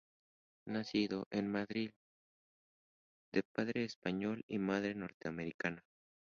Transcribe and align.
Nacido 0.65 1.27
en 1.29 1.51
Madrid, 1.51 1.91
de 3.31 3.43
padre 3.43 3.83
español 3.83 4.43
y 4.47 4.57
madre 4.57 4.95
norteamericana. 4.95 5.85